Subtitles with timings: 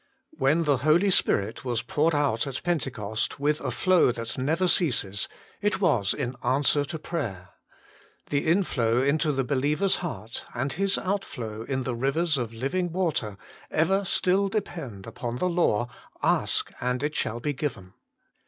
[0.35, 5.29] When the Holy Spirit was poured out at Pentecost with a flow that never ceases,
[5.61, 7.49] it was in answer to prayer.
[8.31, 12.91] The inflow into the believer s heart, and His outflow in the rivers of living
[12.91, 13.37] water,
[13.69, 15.87] ever still depend upon the law:"
[16.39, 17.93] Ask, and it shall be given."